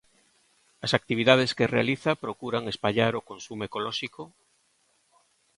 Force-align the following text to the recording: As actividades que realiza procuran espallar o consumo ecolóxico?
As 0.85 0.91
actividades 0.99 1.51
que 1.57 1.71
realiza 1.75 2.19
procuran 2.23 2.63
espallar 2.73 3.13
o 3.19 3.25
consumo 3.29 3.65
ecolóxico? 3.69 4.21